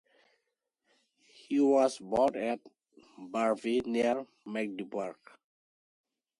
[1.27, 2.59] He was born at
[3.19, 5.17] Barby, near Magdeburg.